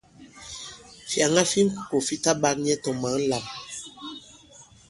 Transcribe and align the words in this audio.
Fyàŋa 1.09 1.43
fi 1.51 1.59
ŋko 1.65 1.95
fi 2.07 2.15
ta 2.23 2.31
ɓak 2.41 2.55
nyɛ 2.63 2.75
tɔ̀ 2.83 2.93
mǎn 3.01 3.15
lām. 3.29 3.45